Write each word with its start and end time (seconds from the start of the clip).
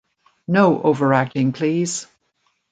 No 0.47 0.81
overacting, 0.81 1.51
please. 1.53 2.07